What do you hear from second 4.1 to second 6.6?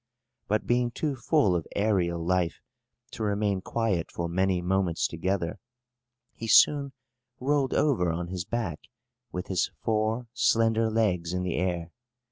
for many moments together, he